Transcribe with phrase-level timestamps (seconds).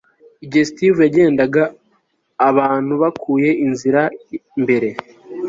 [0.43, 1.63] igihe steve yagendaga,
[2.49, 4.01] abantu bakuye inzira
[4.63, 4.89] mbere